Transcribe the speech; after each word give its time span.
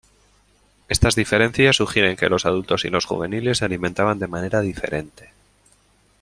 Estas 0.89 1.13
diferencias 1.15 1.75
sugieren 1.75 2.17
que 2.17 2.27
los 2.27 2.47
adultos 2.47 2.85
y 2.85 2.89
los 2.89 3.05
juveniles 3.05 3.59
se 3.59 3.65
alimentaban 3.65 4.17
de 4.17 4.25
manera 4.25 4.61
diferente. 4.61 5.29